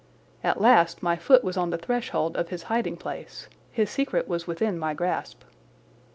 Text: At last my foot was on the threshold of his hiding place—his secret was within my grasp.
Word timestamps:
At 0.43 0.59
last 0.59 1.03
my 1.03 1.15
foot 1.15 1.43
was 1.43 1.57
on 1.57 1.69
the 1.69 1.77
threshold 1.77 2.35
of 2.35 2.49
his 2.49 2.63
hiding 2.63 2.97
place—his 2.97 3.87
secret 3.91 4.27
was 4.27 4.47
within 4.47 4.79
my 4.79 4.95
grasp. 4.95 5.43